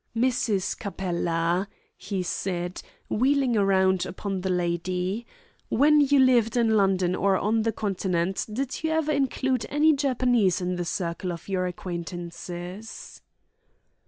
[0.17, 0.79] "Mrs.
[0.79, 5.27] Capella," he said, wheeling round upon the lady,
[5.69, 10.59] "when you lived in London or on the Continent did you ever include any Japanese
[10.59, 13.21] in the circle of your acquaintances?"